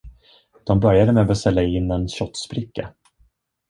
De 0.63 0.75
började 0.79 1.11
med 1.13 1.21
att 1.21 1.27
beställa 1.27 1.63
in 1.63 1.91
en 1.91 2.07
shotsbricka. 2.07 2.93